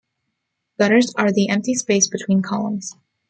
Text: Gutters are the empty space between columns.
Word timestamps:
Gutters 0.79 1.13
are 1.15 1.31
the 1.31 1.49
empty 1.49 1.75
space 1.75 2.07
between 2.07 2.41
columns. 2.41 2.95